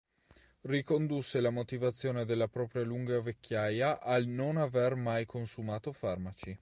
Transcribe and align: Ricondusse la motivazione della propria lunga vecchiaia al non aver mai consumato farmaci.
Ricondusse 0.61 1.39
la 1.41 1.51
motivazione 1.51 2.25
della 2.25 2.47
propria 2.47 2.81
lunga 2.81 3.21
vecchiaia 3.21 4.01
al 4.01 4.25
non 4.25 4.57
aver 4.57 4.95
mai 4.95 5.25
consumato 5.27 5.91
farmaci. 5.91 6.57